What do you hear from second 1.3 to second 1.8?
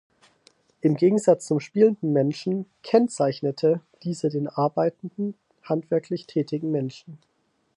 zum